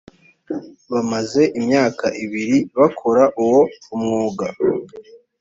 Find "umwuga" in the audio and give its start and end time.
3.95-4.45